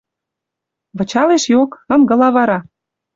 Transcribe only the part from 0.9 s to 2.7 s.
Вычалеш йок. Ынгыла вара...